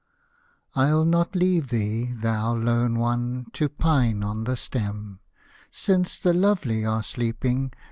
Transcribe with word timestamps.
I'll 0.75 1.05
not 1.05 1.35
leave 1.35 1.67
thee, 1.67 2.05
thou 2.11 2.55
lone 2.55 2.97
one! 2.97 3.45
To 3.53 3.69
pine 3.69 4.23
on 4.23 4.45
the 4.45 4.57
stem; 4.57 5.19
Since 5.69 6.17
the 6.17 6.33
lovely 6.33 6.83
are 6.83 7.03
sleeping. 7.03 7.71